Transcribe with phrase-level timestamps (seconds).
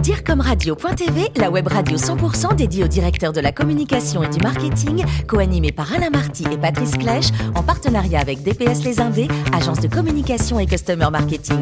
[0.00, 5.70] Direcomradio.tv, la web radio 100% dédiée aux directeurs de la communication et du marketing, co-animée
[5.70, 10.58] par Alain Marty et Patrice Clèche, en partenariat avec DPS Les Indés, agence de communication
[10.58, 11.58] et customer marketing.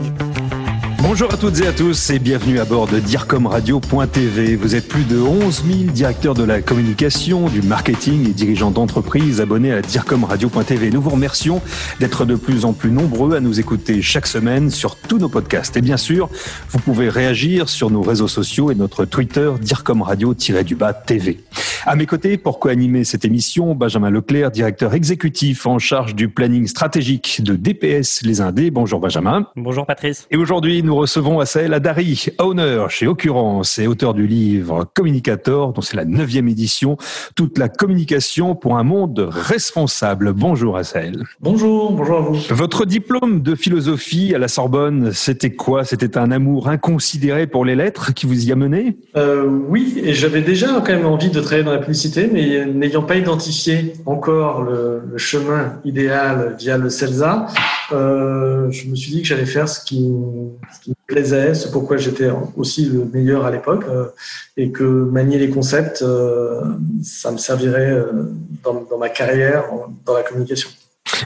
[1.03, 4.57] Bonjour à toutes et à tous et bienvenue à bord de DIRCOMRadio.tv.
[4.57, 9.41] Vous êtes plus de 11 000 directeurs de la communication, du marketing et dirigeants d'entreprise
[9.41, 10.91] abonnés à DIRCOMRadio.tv.
[10.91, 11.63] Nous vous remercions
[12.01, 15.75] d'être de plus en plus nombreux à nous écouter chaque semaine sur tous nos podcasts.
[15.79, 16.29] Et bien sûr,
[16.69, 21.41] vous pouvez réagir sur nos réseaux sociaux et notre Twitter DIRCOMRadio-du-bas TV.
[21.87, 26.67] À mes côtés, pour co-animer cette émission, Benjamin Leclerc, directeur exécutif en charge du planning
[26.67, 28.71] stratégique de DPS Les Indés.
[28.71, 29.47] Bonjour Benjamin.
[29.57, 30.27] Bonjour Patrice.
[30.31, 35.83] Et aujourd'hui, nous recevons Asael Adari, owner chez Occurrence et auteur du livre Communicator, dont
[35.83, 36.97] c'est la neuvième édition,
[37.37, 40.33] toute la communication pour un monde responsable.
[40.33, 41.23] Bonjour Asael.
[41.39, 42.35] Bonjour, bonjour à vous.
[42.51, 45.85] Votre diplôme de philosophie à la Sorbonne, c'était quoi?
[45.85, 48.97] C'était un amour inconsidéré pour les lettres qui vous y a mené?
[49.17, 53.05] Euh, Oui, et j'avais déjà quand même envie de travailler dans la publicité, mais n'ayant
[53.05, 57.47] pas identifié encore le, le, chemin idéal via le CELSA,
[57.93, 60.11] euh, je me suis dit que j'allais faire ce qui,
[60.83, 64.07] qui, me plaisait, ce pourquoi j'étais aussi le meilleur à l'époque, euh,
[64.57, 66.63] et que manier les concepts, euh,
[67.03, 69.65] ça me servirait euh, dans, ma carrière
[70.05, 70.71] dans la communication.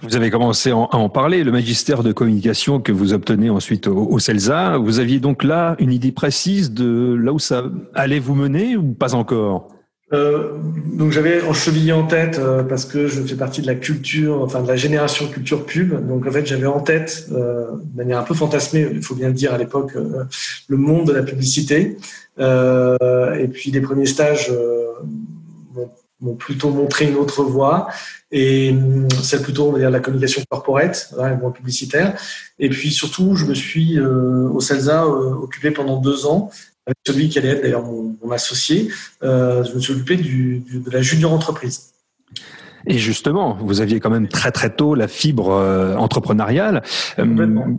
[0.03, 4.19] Vous avez commencé à en parler, le magistère de communication que vous obtenez ensuite au
[4.19, 4.79] CELSA.
[4.79, 8.93] Vous aviez donc là une idée précise de là où ça allait vous mener ou
[8.93, 9.69] pas encore?
[10.15, 10.53] Euh,
[10.93, 14.63] donc j'avais enchevillé en tête euh, parce que je fais partie de la culture, enfin
[14.63, 16.07] de la génération culture pub.
[16.07, 19.29] Donc en fait j'avais en tête, euh, de manière un peu fantasmée, il faut bien
[19.29, 21.97] le dire à l'époque, le monde de la publicité.
[22.39, 24.53] Et puis les premiers stages
[26.21, 27.89] m'ont plutôt montré une autre voie
[28.31, 28.75] et
[29.23, 32.15] celle plutôt dire la communication corporate, voilà, moins publicitaire.
[32.59, 36.51] Et puis surtout je me suis au CELSA occupé pendant deux ans
[36.87, 38.91] avec celui qui allait être d'ailleurs mon, mon, associé,
[39.23, 41.93] euh, je me suis occupé du, du, de la junior entreprise.
[42.87, 46.83] Et justement, vous aviez quand même très très tôt la fibre euh, entrepreneuriale.
[47.17, 47.79] Complètement.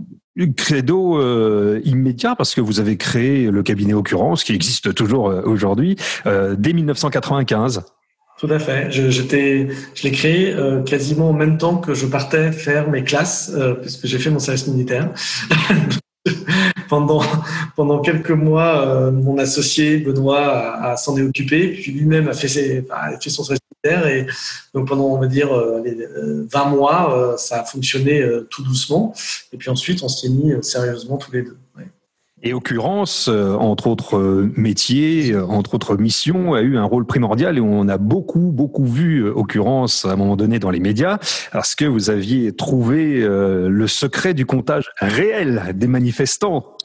[0.58, 5.42] Credo euh, immédiat parce que vous avez créé le cabinet Occurrence qui existe toujours euh,
[5.46, 5.96] aujourd'hui
[6.26, 7.84] euh, dès 1995.
[8.38, 8.92] Tout à fait.
[8.92, 13.04] Je, j'étais, je l'ai créé euh, quasiment en même temps que je partais faire mes
[13.04, 15.10] classes, euh, puisque j'ai fait mon service militaire.
[16.90, 17.22] pendant
[17.76, 22.34] pendant quelques mois, euh, mon associé Benoît a, a s'en est occupé, puis lui-même a
[22.34, 24.26] fait ses, a fait son service militaire et
[24.74, 25.96] donc pendant on va dire euh, les
[26.52, 29.14] 20 mois, euh, ça a fonctionné euh, tout doucement
[29.52, 31.58] et puis ensuite on s'est mis sérieusement tous les deux.
[31.78, 31.86] Ouais.
[32.48, 37.08] Et Occurrence, euh, entre autres euh, métiers, euh, entre autres missions, a eu un rôle
[37.08, 41.18] primordial et on a beaucoup, beaucoup vu Occurrence à un moment donné dans les médias
[41.52, 46.78] parce que vous aviez trouvé le secret du comptage réel des manifestants.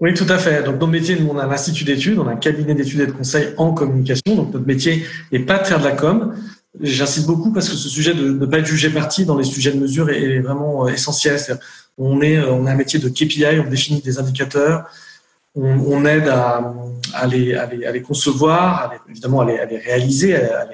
[0.00, 0.62] Oui, tout à fait.
[0.62, 3.06] Donc, notre métier, nous, on a un institut d'études, on a un cabinet d'études et
[3.06, 4.34] de conseil en communication.
[4.34, 6.34] Donc, notre métier n'est pas de faire de la com.
[6.80, 9.72] J'insiste beaucoup parce que ce sujet de ne pas être jugé parti dans les sujets
[9.72, 11.38] de mesure est vraiment essentiel.
[11.98, 14.84] On est, on a un métier de KPI, on définit des indicateurs,
[15.56, 16.74] on, aide à,
[17.12, 20.66] à, les, à, les, à, les, concevoir, évidemment à les, réaliser, à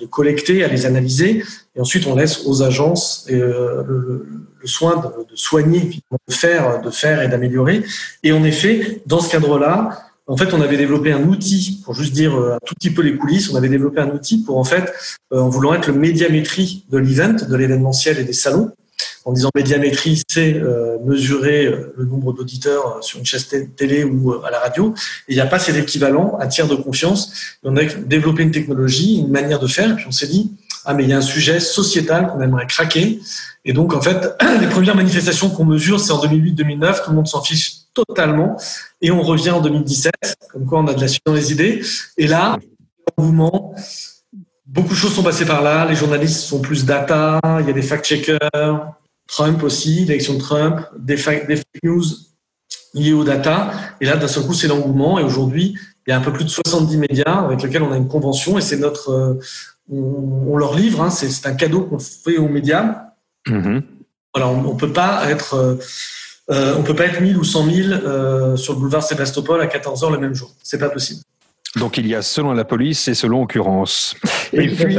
[0.00, 1.44] les, collecter, à les analyser,
[1.76, 4.26] et ensuite on laisse aux agences euh, le,
[4.64, 5.90] soin de, de soigner,
[6.28, 7.84] de faire, de faire et d'améliorer.
[8.24, 12.12] Et en effet, dans ce cadre-là, en fait, on avait développé un outil, pour juste
[12.12, 14.92] dire un tout petit peu les coulisses, on avait développé un outil pour, en fait,
[15.32, 18.70] euh, en voulant être le médiamétrie de l'event, de l'événementiel et des salons,
[19.24, 21.66] en disant médiamétrie, c'est euh, mesurer
[21.96, 24.94] le nombre d'auditeurs sur une chaîne télé ou à la radio.
[25.28, 27.32] Il n'y a pas cet équivalent à tiers de confiance.
[27.62, 30.52] On a développé une technologie, une manière de faire, et puis on s'est dit,
[30.84, 33.20] ah mais il y a un sujet sociétal qu'on aimerait craquer.
[33.64, 37.28] Et donc en fait, les premières manifestations qu'on mesure, c'est en 2008-2009, tout le monde
[37.28, 38.56] s'en fiche totalement.
[39.00, 40.12] Et on revient en 2017,
[40.52, 41.82] comme quoi on a de la suite dans les idées.
[42.16, 42.58] Et là,
[43.18, 43.74] mouvement,
[44.70, 45.84] beaucoup de choses sont passées par là.
[45.86, 48.92] Les journalistes sont plus data, il y a des fact-checkers,
[49.26, 52.04] Trump aussi, l'élection de Trump, des fake, des fake news
[52.94, 53.72] liées aux data.
[54.00, 55.18] Et là, d'un seul coup, c'est l'engouement.
[55.18, 55.76] Et aujourd'hui,
[56.06, 58.58] il y a un peu plus de 70 médias avec lesquels on a une convention
[58.58, 59.38] et c'est notre, euh,
[59.90, 63.04] on, on, leur livre, hein, c'est un cadeau qu'on fait aux médias.
[63.46, 63.80] Mmh.
[64.34, 65.78] Voilà, on, ne peut pas être,
[66.50, 69.66] euh, on peut pas être 1000 ou 100 000 euh, sur le boulevard Sébastopol à
[69.66, 70.52] 14 heures le même jour.
[70.62, 71.20] C'est pas possible.
[71.76, 74.16] Donc il y a selon la police et selon occurrence.
[74.52, 74.98] Et puis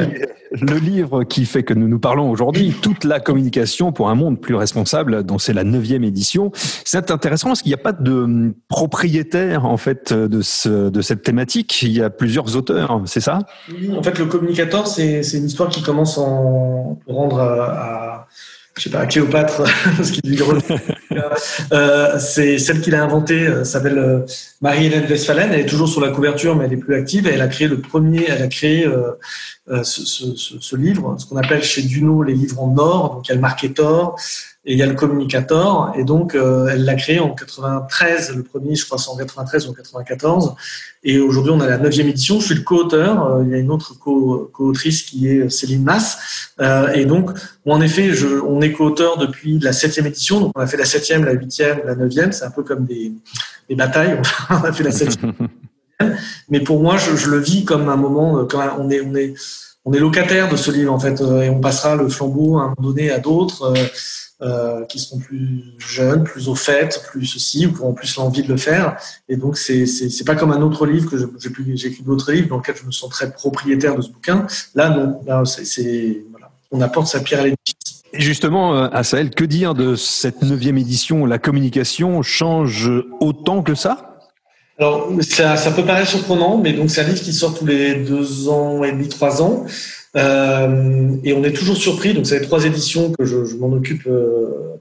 [0.54, 4.40] le livre qui fait que nous nous parlons aujourd'hui, toute la communication pour un monde
[4.40, 8.54] plus responsable, dont c'est la neuvième édition, c'est intéressant parce qu'il n'y a pas de
[8.70, 11.82] propriétaire en fait de, ce, de cette thématique.
[11.82, 13.40] Il y a plusieurs auteurs, c'est ça?
[13.70, 18.28] Oui, en fait le communicateur, c'est une histoire qui commence en pour rendre à, à
[18.78, 19.64] je sais pas, Cléopâtre,
[20.04, 20.22] ce qui
[21.74, 24.26] euh, c'est celle qu'il a inventée, euh, s'appelle euh,
[24.62, 25.52] Marie-Hélène Westphalen.
[25.52, 27.28] Elle est toujours sur la couverture, mais elle est plus active.
[27.28, 28.90] Et elle a créé le premier, elle a créé
[29.68, 33.16] ce, ce, ce, livre, ce qu'on appelle chez Duno les livres en or.
[33.16, 34.18] Donc il y a le Marketor,
[34.64, 35.92] et il y a le Communicator.
[35.98, 39.68] Et donc, euh, elle l'a créé en 93, le premier, je crois, c'est en 93
[39.68, 40.56] ou en 94.
[41.04, 42.40] Et aujourd'hui, on a la neuvième édition.
[42.40, 43.26] Je suis le co-auteur.
[43.26, 46.20] Euh, il y a une autre co-autrice qui est Céline Mass.
[46.60, 47.32] Euh, et donc,
[47.66, 50.40] en effet, je, on est co-auteur depuis la septième édition.
[50.40, 52.32] Donc, on a fait la septième, la huitième, la neuvième.
[52.32, 53.14] C'est un peu comme des,
[53.68, 54.22] des batailles.
[54.52, 55.34] on a fait la septième.
[56.50, 59.34] Mais pour moi, je, je, le vis comme un moment, quand on est, on est,
[59.86, 62.74] on est locataire de ce livre en fait, et on passera le flambeau à un
[62.78, 63.74] moment donné à d'autres.
[64.44, 68.42] Euh, qui seront plus jeunes, plus au fait, plus ceci, ou qui auront plus l'envie
[68.42, 68.98] de le faire.
[69.30, 71.16] Et donc, c'est c'est pas comme un autre livre que
[71.76, 74.48] j'ai écrit d'autres livres dans lequel je me sens très propriétaire de ce bouquin.
[74.74, 75.20] Là, non.
[75.28, 76.50] Là, c'est voilà.
[76.72, 78.02] on apporte sa pierre à l'édifice.
[78.14, 81.28] Et justement, euh, Assaël, que dire de cette neuvième édition?
[81.28, 82.90] La communication change
[83.20, 84.24] autant que ça?
[84.80, 87.94] Alors, ça, ça, peut paraître surprenant, mais donc c'est un livre qui sort tous les
[87.94, 89.68] deux ans et demi, trois ans.
[90.18, 92.14] Euh, et on est toujours surpris.
[92.14, 94.08] Donc, c'est les trois éditions que je, je m'en occupe.
[94.08, 94.78] Euh,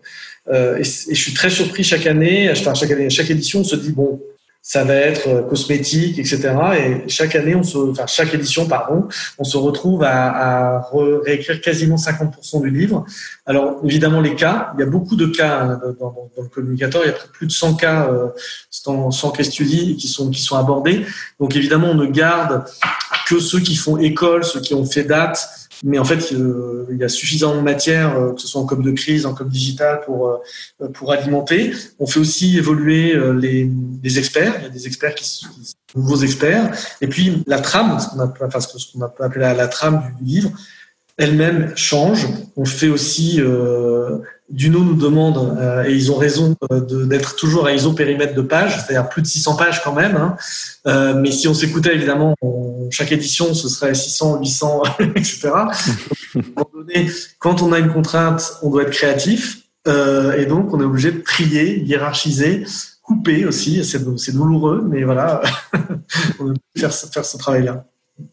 [0.48, 2.50] euh, et, et, je suis très surpris chaque année.
[2.50, 4.20] Enfin, chaque année, chaque édition, on se dit bon,
[4.62, 6.52] ça va être euh, cosmétique, etc.
[6.78, 9.08] Et chaque année, on se, enfin chaque édition, pardon,
[9.38, 13.04] on se retrouve à, à réécrire quasiment 50% du livre.
[13.46, 16.48] Alors évidemment les cas, il y a beaucoup de cas hein, dans, dans, dans le
[16.48, 18.28] communicateur, il y a plus de 100 cas, euh,
[18.70, 21.06] 100, 100 case studies qui sont qui sont abordés.
[21.38, 22.64] Donc évidemment, on ne garde
[23.26, 25.48] que ceux qui font école, ceux qui ont fait date,
[25.82, 28.66] mais en fait, euh, il y a suffisamment de matière, euh, que ce soit en
[28.66, 31.72] com de crise, en com digital, pour euh, pour alimenter.
[31.98, 33.70] On fait aussi évoluer les,
[34.02, 34.54] les experts.
[34.58, 35.48] Il y a des experts qui sont
[35.94, 36.72] nouveaux experts.
[37.00, 40.02] Et puis la trame, ce qu'on a, enfin, ce qu'on a appelé la, la, trame
[40.20, 40.50] du livre,
[41.16, 42.26] elle-même change.
[42.56, 44.18] On fait aussi euh,
[44.50, 48.42] Duno nous demande, euh, et ils ont raison euh, d'être toujours à ISO périmètre de
[48.42, 50.16] page, c'est-à-dire plus de 600 pages quand même.
[50.16, 50.36] Hein.
[50.88, 52.34] Euh, mais si on s'écoutait, évidemment,
[52.90, 54.82] chaque édition, ce serait 600, 800,
[55.14, 55.50] etc.
[57.38, 59.58] quand on a une contrainte, on doit être créatif.
[59.86, 62.64] Et donc, on est obligé de trier, hiérarchiser,
[63.02, 63.84] couper aussi.
[63.84, 65.40] C'est douloureux, mais voilà,
[66.38, 67.84] on est obligé de faire, faire ce travail-là.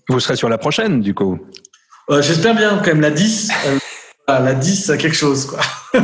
[0.09, 1.39] Vous serez sur la prochaine, du coup?
[2.19, 3.49] J'espère bien, quand même, la 10.
[4.29, 5.59] Ah, la 10 a quelque chose, quoi.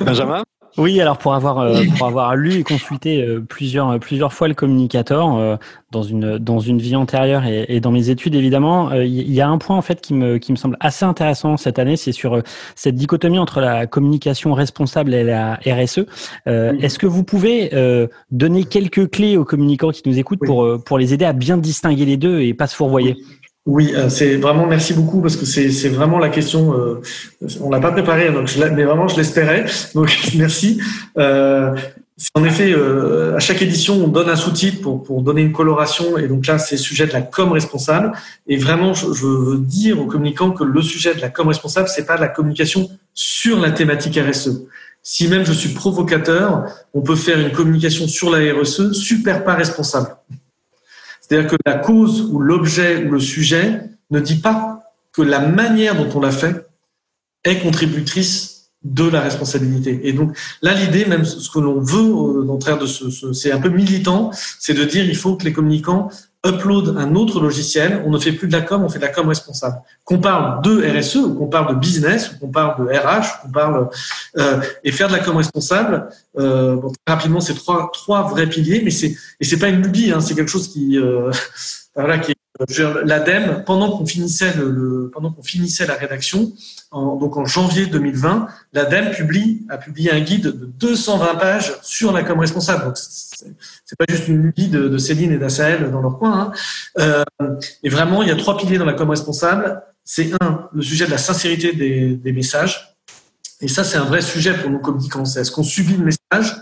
[0.00, 0.44] Benjamin?
[0.76, 4.54] Oui, alors pour avoir euh, pour avoir lu et consulté euh, plusieurs plusieurs fois le
[4.54, 5.56] communicateur euh,
[5.90, 9.48] dans une dans une vie antérieure et, et dans mes études évidemment, il y a
[9.48, 12.40] un point en fait qui me qui me semble assez intéressant cette année, c'est sur
[12.76, 16.06] cette dichotomie entre la communication responsable et la RSE.
[16.46, 17.72] Est-ce que vous pouvez
[18.30, 22.04] donner quelques clés aux communicants qui nous écoutent pour pour les aider à bien distinguer
[22.04, 23.16] les deux et pas se fourvoyer?
[23.18, 23.37] Oui,
[23.68, 26.74] euh, c'est vraiment merci beaucoup parce que c'est vraiment la question.
[26.74, 27.02] Euh,
[27.60, 29.66] on l'a pas préparé, donc je mais vraiment je l'espérais.
[29.94, 30.80] Donc merci.
[31.18, 31.74] Euh,
[32.34, 36.18] en effet, euh, à chaque édition, on donne un sous-titre pour, pour donner une coloration.
[36.18, 38.12] Et donc là, c'est sujet de la com responsable.
[38.48, 41.88] Et vraiment, je, je, veux dire aux communicants que le sujet de la com responsable,
[41.88, 44.66] c'est pas de la communication sur la thématique RSE.
[45.02, 49.54] Si même je suis provocateur, on peut faire une communication sur la RSE super pas
[49.54, 50.08] responsable.
[51.28, 54.82] C'est-à-dire que la cause ou l'objet ou le sujet ne dit pas
[55.12, 56.66] que la manière dont on l'a fait
[57.44, 60.00] est contributrice de la responsabilité.
[60.04, 63.60] Et donc là, l'idée, même ce que l'on veut euh, dans de ce, c'est un
[63.60, 64.30] peu militant,
[64.60, 66.10] c'est de dire il faut que les communicants
[66.48, 69.12] upload un autre logiciel, on ne fait plus de la com, on fait de la
[69.12, 69.76] com responsable.
[70.04, 73.50] Qu'on parle de RSE, ou qu'on parle de business, ou qu'on parle de RH, qu'on
[73.50, 73.88] parle
[74.38, 76.08] euh, et faire de la com responsable.
[76.38, 79.82] Euh, bon, très rapidement, c'est trois trois vrais piliers, mais c'est et c'est pas une
[79.82, 81.30] lubie, hein, c'est quelque chose qui euh,
[81.94, 82.32] voilà qui
[83.04, 86.52] l'ADEME pendant qu'on finissait le, le pendant qu'on finissait la rédaction,
[86.90, 92.12] en, donc en janvier 2020, l'ADEME publie a publié un guide de 220 pages sur
[92.12, 92.84] la com responsable.
[92.84, 96.52] Donc c'est pas juste une lubie de, de Céline et d'Assaël dans leur coin.
[96.98, 97.24] Hein.
[97.40, 99.82] Euh, et vraiment, il y a trois piliers dans la com responsable.
[100.04, 102.96] C'est un, le sujet de la sincérité des, des messages.
[103.60, 105.24] Et ça, c'est un vrai sujet pour nos communicants.
[105.24, 106.56] C'est est-ce qu'on subit le message?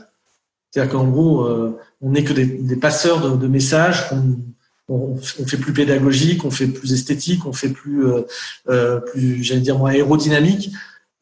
[0.70, 4.08] C'est-à-dire qu'en gros, euh, on n'est que des, des, passeurs de, de messages,
[4.88, 8.22] on, fait plus pédagogique, on fait plus esthétique, on fait plus, euh,
[8.68, 10.70] euh plus j'allais dire, moins aérodynamique.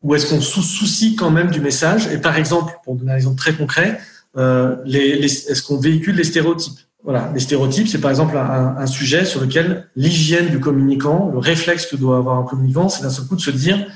[0.02, 2.09] Ou est-ce qu'on sous soucie quand même du message?
[2.09, 3.99] Et par exemple, pour donner un exemple très concret,
[4.37, 6.78] euh, est-ce qu'on véhicule les stéréotypes?
[7.02, 11.87] Voilà, les stéréotypes, c'est par exemple un, sujet sur lequel l'hygiène du communicant, le réflexe
[11.87, 13.87] que doit avoir un communicant, c'est d'un seul coup de se dire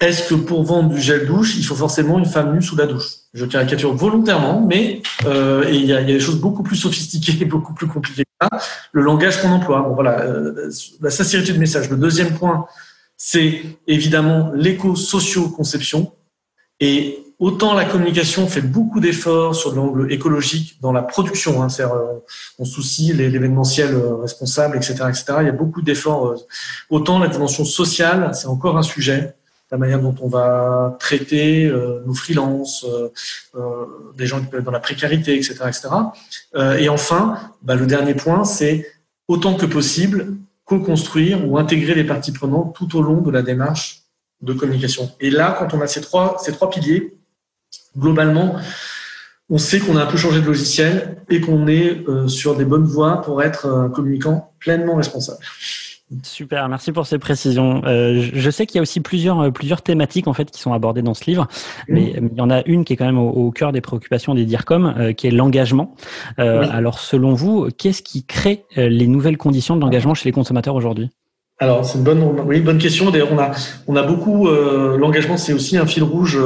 [0.00, 2.86] est-ce que pour vendre du gel douche, il faut forcément une femme nue sous la
[2.86, 3.08] douche?
[3.34, 7.44] Je caricature volontairement, mais euh, il y, a, y, a, des choses beaucoup plus sophistiquées,
[7.44, 8.24] beaucoup plus compliquées.
[8.92, 9.82] Le langage qu'on emploie.
[9.82, 11.90] Bon, voilà, euh, la sincérité du message.
[11.90, 12.66] Le deuxième point,
[13.16, 16.12] c'est évidemment l'éco-socio-conception.
[16.80, 21.68] Et autant la communication fait beaucoup d'efforts sur l'angle écologique dans la production, hein,
[22.58, 25.24] on, soucie l'événementiel responsable, etc., etc.
[25.40, 26.36] Il y a beaucoup d'efforts.
[26.90, 29.34] Autant la dimension sociale, c'est encore un sujet
[29.70, 33.08] la manière dont on va traiter euh, nos freelances, euh,
[33.56, 35.56] euh, des gens qui peuvent être dans la précarité, etc.
[35.68, 35.88] etc.
[36.78, 38.86] et enfin, bah, le dernier point, c'est
[39.26, 40.34] autant que possible
[40.64, 44.02] co-construire ou intégrer les parties prenantes tout au long de la démarche
[44.40, 45.10] de communication.
[45.20, 47.14] Et là, quand on a ces trois, ces trois piliers,
[47.96, 48.56] globalement,
[49.50, 52.84] on sait qu'on a un peu changé de logiciel et qu'on est sur des bonnes
[52.84, 55.38] voies pour être un communicant pleinement responsable.
[56.22, 57.82] Super, merci pour ces précisions.
[57.84, 60.72] Euh, je sais qu'il y a aussi plusieurs euh, plusieurs thématiques en fait qui sont
[60.72, 61.48] abordées dans ce livre,
[61.86, 64.46] mais il y en a une qui est quand même au, cœur des préoccupations des
[64.46, 65.94] DIRCOM, euh, qui est l'engagement.
[66.38, 71.10] Alors selon vous, qu'est-ce qui crée les nouvelles conditions de l'engagement chez les consommateurs aujourd'hui?
[71.58, 73.10] Alors c'est une bonne, oui, bonne question.
[73.10, 73.50] D'ailleurs, on a,
[73.86, 76.38] on a beaucoup l'engagement, c'est aussi un fil rouge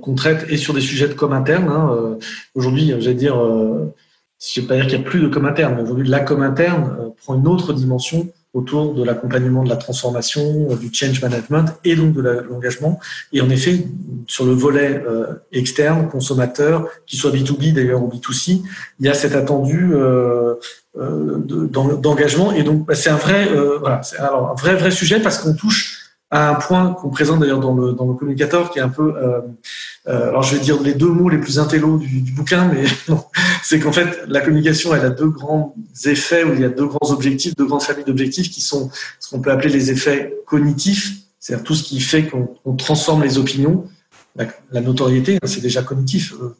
[0.00, 1.68] qu'on traite et sur des sujets de com interne.
[1.68, 2.16] Hein,
[2.54, 5.74] aujourd'hui, j'allais dire, je ne vais pas dire qu'il n'y a plus de com interne,
[5.76, 10.68] mais aujourd'hui la com interne prend une autre dimension autour de l'accompagnement de la transformation,
[10.70, 13.00] euh, du change management et donc de l'engagement.
[13.32, 13.86] Et en effet,
[14.26, 18.62] sur le volet euh, externe, consommateur, qu'il soit B2B d'ailleurs ou B2C,
[19.00, 20.54] il y a cet attendu euh,
[20.98, 22.52] euh d'engagement.
[22.52, 23.48] Et donc, bah, c'est un vrai,
[23.80, 25.91] voilà, alors un vrai vrai sujet parce qu'on touche
[26.32, 29.14] à un point qu'on présente d'ailleurs dans le, dans le communicateur qui est un peu,
[29.16, 29.40] euh,
[30.08, 32.84] euh, alors je vais dire les deux mots les plus intellos du, du bouquin, mais
[33.62, 35.74] c'est qu'en fait la communication elle a deux grands
[36.06, 39.28] effets où il y a deux grands objectifs, deux grandes familles d'objectifs qui sont ce
[39.28, 43.84] qu'on peut appeler les effets cognitifs, c'est-à-dire tout ce qui fait qu'on transforme les opinions.
[44.34, 46.32] La, notoriété, hein, c'est déjà cognitif.
[46.40, 46.56] Euh,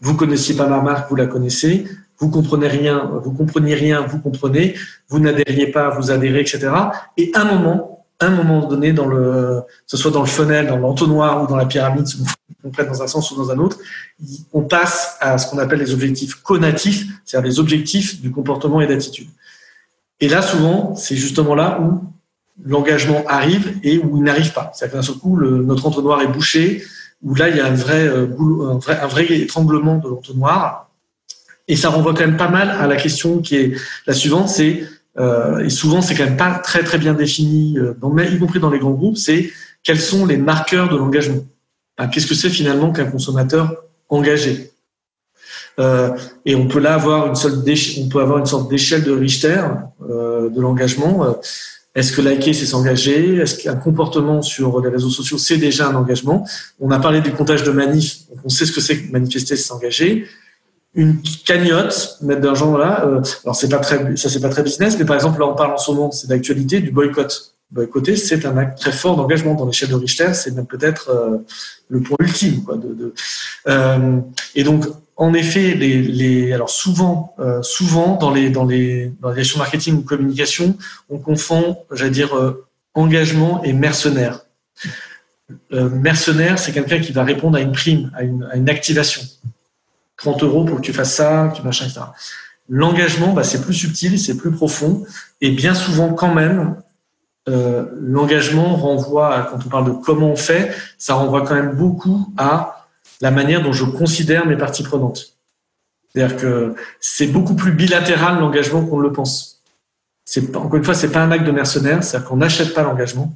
[0.00, 1.86] vous connaissiez pas ma marque, vous la connaissez.
[2.18, 4.74] Vous comprenez rien, vous comprenez rien, vous comprenez.
[5.08, 6.72] Vous n'adhériez pas, vous adhérez, etc.
[7.16, 7.91] Et à un moment,
[8.26, 11.66] un moment donné, dans le, ce soit dans le funnel, dans l'entonnoir ou dans la
[11.66, 13.78] pyramide, si vous prête dans un sens ou dans un autre,
[14.52, 18.86] on passe à ce qu'on appelle les objectifs conatifs, c'est-à-dire les objectifs du comportement et
[18.86, 19.28] d'attitude.
[20.20, 22.04] Et là, souvent, c'est justement là où
[22.64, 24.70] l'engagement arrive et où il n'arrive pas.
[24.74, 26.84] C'est-à-dire qu'un seul coup, notre entonnoir est bouché,
[27.22, 28.26] où là, il y a un vrai, euh,
[28.70, 30.90] un vrai, un vrai étranglement de l'entonnoir.
[31.68, 33.72] Et ça renvoie quand même pas mal à la question qui est
[34.06, 34.84] la suivante, c'est
[35.18, 38.60] euh, et souvent c'est quand même pas très très bien défini, euh, dans, y compris
[38.60, 39.50] dans les grands groupes, c'est
[39.82, 41.44] quels sont les marqueurs de l'engagement.
[42.10, 43.76] Qu'est-ce que c'est finalement qu'un consommateur
[44.08, 44.72] engagé
[45.78, 46.10] euh,
[46.44, 47.62] Et on peut là avoir une seule
[48.00, 49.62] on peut avoir une sorte d'échelle de Richter
[50.08, 51.36] euh, de l'engagement.
[51.94, 53.36] Est-ce que liker, c'est s'engager?
[53.36, 56.44] Est-ce qu'un comportement sur les réseaux sociaux, c'est déjà un engagement?
[56.80, 60.26] On a parlé du comptage de manif, on sait ce que c'est manifester, c'est s'engager
[60.94, 63.04] une cagnotte, mettre d'argent là.
[63.06, 65.54] Euh, alors c'est pas très, ça c'est pas très business, mais par exemple là on
[65.54, 67.54] parle en ce moment, c'est d'actualité du boycott.
[67.70, 71.38] Boycotter, c'est un acte très fort d'engagement dans l'échelle de Richter, c'est même peut-être euh,
[71.88, 72.62] le point ultime.
[72.64, 72.78] Quoi,
[73.68, 74.20] euh,
[74.54, 74.84] et donc
[75.16, 78.66] en effet, alors souvent, souvent dans les dans
[79.56, 80.76] marketing ou communication,
[81.10, 82.30] on confond, j'allais dire,
[82.94, 84.40] engagement et mercenaire.
[85.70, 88.24] mercenaire, c'est quelqu'un qui va répondre à une prime, à
[88.56, 89.22] une activation.
[90.16, 92.02] 30 euros pour que tu fasses ça, tu machin, etc.
[92.68, 95.04] L'engagement, bah, c'est plus subtil, c'est plus profond,
[95.40, 96.76] et bien souvent quand même,
[97.48, 101.74] euh, l'engagement renvoie, à, quand on parle de comment on fait, ça renvoie quand même
[101.74, 102.86] beaucoup à
[103.20, 105.36] la manière dont je considère mes parties prenantes.
[106.12, 109.62] C'est-à-dire que c'est beaucoup plus bilatéral l'engagement qu'on le pense.
[110.24, 113.34] C'est encore une fois, c'est pas un acte de mercenaire, c'est-à-dire qu'on n'achète pas l'engagement.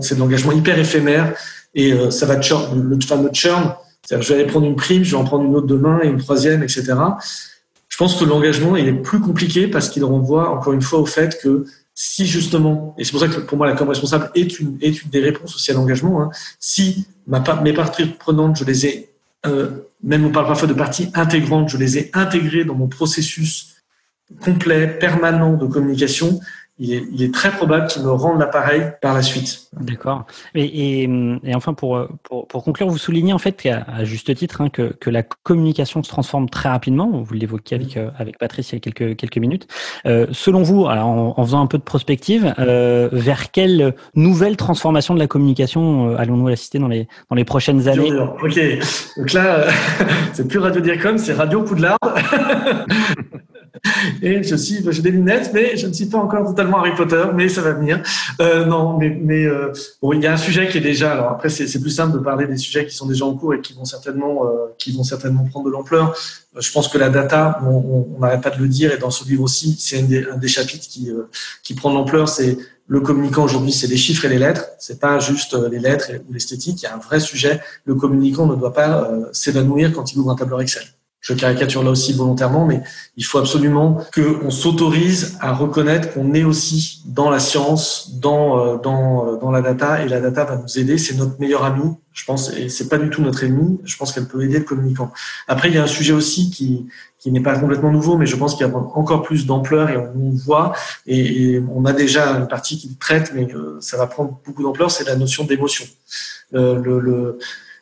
[0.00, 1.34] C'est de l'engagement hyper éphémère
[1.74, 3.74] et euh, ça va churn, le fameux churn
[4.06, 6.06] c'est-à-dire, je vais aller prendre une prime, je vais en prendre une autre demain et
[6.06, 6.94] une troisième, etc.
[7.88, 11.06] Je pense que l'engagement, il est plus compliqué parce qu'il renvoie encore une fois au
[11.06, 14.60] fait que si justement, et c'est pour ça que pour moi la com responsable est
[14.60, 18.64] une, est une des réponses aussi à l'engagement, hein, si ma, mes parties prenantes, je
[18.64, 19.10] les ai,
[19.46, 19.70] euh,
[20.04, 23.76] même on parle parfois de parties intégrantes, je les ai intégrées dans mon processus
[24.42, 26.38] complet, permanent de communication,
[26.78, 29.68] il est, très probable qu'il me rende l'appareil par la suite.
[29.80, 30.26] D'accord.
[30.54, 34.68] Et, et, enfin, pour, pour, pour, conclure, vous soulignez en fait à juste titre hein,
[34.68, 37.10] que, que la communication se transforme très rapidement.
[37.10, 39.68] Vous l'évoquiez avec, euh, avec Patrice il y a quelques, quelques minutes.
[40.06, 44.56] Euh, selon vous, alors en, en, faisant un peu de prospective, euh, vers quelle nouvelle
[44.56, 48.12] transformation de la communication euh, allons-nous assister dans les, dans les prochaines années?
[48.12, 48.60] Ok.
[49.16, 49.66] Donc là,
[50.32, 51.98] c'est plus Radio Dircom, c'est Radio Poudlard.
[54.22, 57.24] Et je suis, j'ai des lunettes, mais je ne suis pas encore totalement Harry Potter,
[57.34, 58.02] mais ça va venir.
[58.40, 61.12] Euh, non, mais, mais euh, bon, il y a un sujet qui est déjà.
[61.12, 63.60] Alors après, c'est plus simple de parler des sujets qui sont déjà en cours et
[63.60, 66.14] qui vont certainement, euh, qui vont certainement prendre de l'ampleur.
[66.56, 69.24] Euh, je pense que la data, on n'arrête pas de le dire, et dans ce
[69.24, 71.28] livre aussi, c'est un, des chapitres qui, euh,
[71.62, 72.28] qui prend de l'ampleur.
[72.28, 72.58] C'est
[72.88, 74.66] le communicant aujourd'hui, c'est les chiffres et les lettres.
[74.78, 76.82] C'est pas juste euh, les lettres ou l'esthétique.
[76.82, 77.60] Il y a un vrai sujet.
[77.84, 80.84] Le communicant ne doit pas s'évanouir quand il ouvre un tableur Excel.
[81.26, 82.82] Je caricature là aussi volontairement, mais
[83.16, 88.76] il faut absolument qu'on s'autorise à reconnaître qu'on est aussi dans la science, dans, euh,
[88.76, 90.98] dans, dans la data, et la data va nous aider.
[90.98, 93.80] C'est notre meilleur ami, je pense, et c'est pas du tout notre ennemi.
[93.82, 95.12] Je pense qu'elle peut aider le communicant.
[95.48, 96.86] Après, il y a un sujet aussi qui,
[97.18, 99.96] qui n'est pas complètement nouveau, mais je pense qu'il y a encore plus d'ampleur et
[99.96, 100.74] on voit,
[101.08, 104.92] et, on a déjà une partie qui traite, mais euh, ça va prendre beaucoup d'ampleur,
[104.92, 105.86] c'est la notion d'émotion.
[106.54, 107.38] Euh, le, le,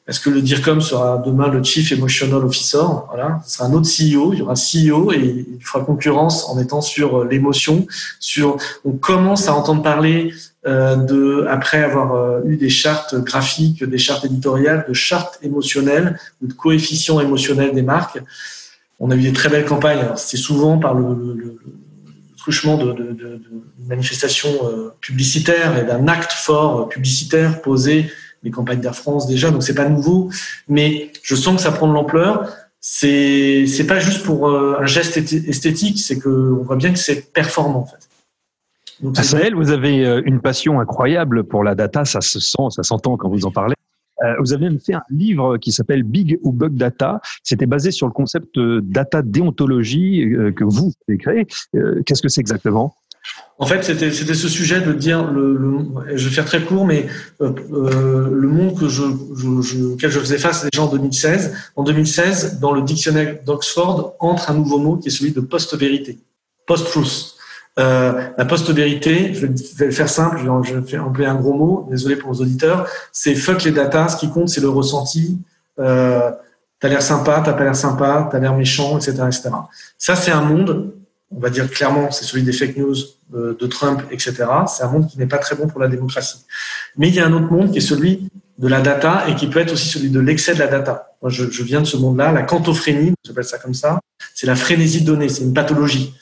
[0.07, 3.89] est-ce que le DIRCOM sera demain le Chief Emotional Officer Voilà, ce sera un autre
[3.89, 4.33] CEO.
[4.33, 7.87] Il y aura un CEO et il fera concurrence en étant sur euh, l'émotion.
[8.21, 10.35] Sur, on commence à entendre parler
[10.67, 16.49] euh, de, après avoir eu des chartes graphiques, des chartes éditoriales, de chartes émotionnelles ou
[16.49, 18.19] de coefficients émotionnels des marques.
[19.01, 20.07] On a eu des très belles campagnes.
[20.17, 21.59] C'est souvent par le, le,
[22.45, 23.41] truchement de, de, de,
[23.89, 28.11] manifestations euh, publicitaires et d'un acte fort euh, publicitaire posé,
[28.45, 30.31] les campagnes d'Air France déjà, donc c'est pas nouveau,
[30.69, 32.49] mais je sens que ça prend de l'ampleur.
[32.81, 36.99] C'est c'est pas juste pour euh, un geste esthétique, c'est que on voit bien que
[36.99, 38.09] c'est performant en fait.
[39.01, 39.17] Donc,
[39.55, 43.45] vous avez une passion incroyable pour la data, ça se sent, ça s'entend quand vous
[43.45, 43.75] en parlez.
[44.23, 47.21] Euh, vous avez même fait un livre qui s'appelle Big ou Bug Data.
[47.43, 51.47] C'était basé sur le concept data déontologie euh, que vous avez créé.
[51.75, 52.97] Euh, qu'est-ce que c'est exactement?
[53.59, 55.81] En fait, c'était ce sujet de dire le,
[56.15, 57.07] je vais faire très court, mais
[57.41, 59.03] le monde que je,
[59.93, 61.55] auquel je faisais face déjà en 2016.
[61.77, 66.19] En 2016, dans le dictionnaire d'Oxford entre un nouveau mot qui est celui de post-vérité,
[66.67, 67.35] post-truth.
[67.79, 72.15] Euh, la post-vérité, je vais le faire simple, je vais employer un gros mot, désolé
[72.17, 75.41] pour vos auditeurs, c'est fuck les data, ce qui compte c'est le ressenti,
[75.81, 76.31] euh,
[76.79, 79.25] t'as l'air sympa, t'as pas l'air sympa, t'as l'air méchant, etc.
[79.99, 80.93] Ça c'est un monde,
[81.37, 82.95] on va dire clairement, c'est celui des fake news
[83.33, 84.35] de, de Trump, etc.
[84.69, 86.45] C'est un monde qui n'est pas très bon pour la démocratie.
[86.97, 89.49] Mais il y a un autre monde qui est celui de la data et qui
[89.49, 91.17] peut être aussi celui de l'excès de la data.
[91.23, 93.99] Moi, je, viens de ce monde-là, la cantophrénie, j'appelle ça comme ça,
[94.35, 96.15] c'est la frénésie de données, c'est une pathologie.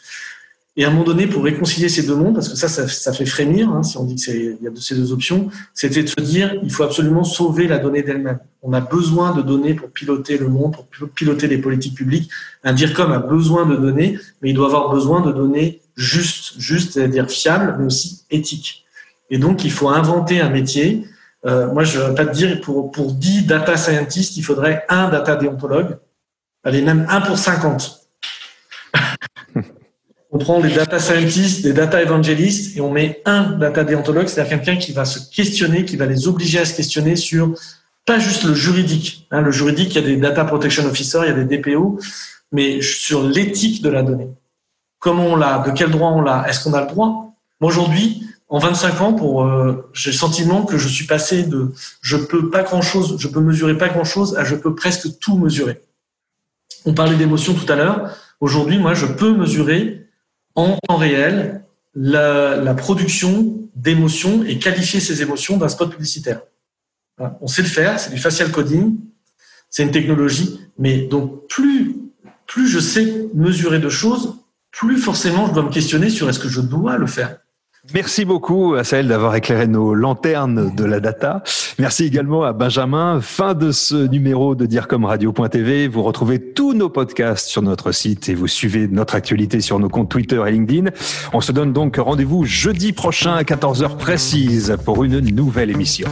[0.76, 3.26] Et à un moment donné, pour réconcilier ces deux mondes, parce que ça, ça, fait
[3.26, 6.55] frémir, hein, si on dit qu'il y a ces deux options, c'était de se dire,
[6.62, 8.38] il faut absolument sauver la donnée d'elle-même.
[8.62, 12.31] On a besoin de données pour piloter le monde, pour piloter les politiques publiques.
[12.64, 16.92] Un DIRCOM a besoin de données, mais il doit avoir besoin de données justes, justes,
[16.94, 18.87] c'est-à-dire fiables, mais aussi éthiques.
[19.29, 21.07] Et donc, il faut inventer un métier.
[21.44, 24.87] Euh, moi, je ne vais pas te dire, pour, pour 10 data scientists, il faudrait
[24.88, 25.99] un data déontologue.
[26.64, 28.09] Allez, même un pour 50
[30.33, 34.59] on prend des data scientists, des data évangélistes et on met un data déontologue, c'est-à-dire
[34.59, 37.55] quelqu'un qui va se questionner, qui va les obliger à se questionner sur
[38.07, 39.29] pas juste le juridique.
[39.31, 42.01] Hein, le juridique, il y a des data protection officers, il y a des DPO,
[42.51, 44.31] mais sur l'éthique de la donnée.
[44.99, 47.35] Comment on l'a, de quel droit on l'a, est-ce qu'on a le droit?
[47.61, 52.16] Aujourd'hui, en 25 ans, pour, euh, j'ai le sentiment que je suis passé de je
[52.16, 55.37] peux pas grand chose, je peux mesurer pas grand chose à je peux presque tout
[55.37, 55.83] mesurer.
[56.87, 58.16] On parlait d'émotion tout à l'heure.
[58.40, 60.02] Aujourd'hui, moi, je peux mesurer
[60.55, 66.43] en temps réel la, production d'émotions et qualifier ces émotions d'un spot publicitaire.
[67.41, 68.97] On sait le faire, c'est du facial coding,
[69.71, 71.97] c'est une technologie, mais donc plus,
[72.47, 74.37] plus je sais mesurer de choses,
[74.71, 77.38] plus forcément je dois me questionner sur est-ce que je dois le faire.
[77.92, 81.42] Merci beaucoup à Sahel d'avoir éclairé nos lanternes de la data.
[81.81, 83.21] Merci également à Benjamin.
[83.21, 85.88] Fin de ce numéro de DIRCOMRadio.tv.
[85.88, 89.88] Vous retrouvez tous nos podcasts sur notre site et vous suivez notre actualité sur nos
[89.88, 90.90] comptes Twitter et LinkedIn.
[91.33, 96.07] On se donne donc rendez-vous jeudi prochain à 14h précise pour une nouvelle émission.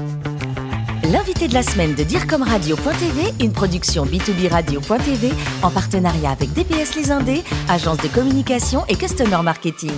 [1.13, 5.31] L'invité de la semaine de DIRCOMRadio.tv, une production B2B Radio.tv
[5.63, 9.95] en partenariat avec DPS Les Indés, agence de communication et customer marketing.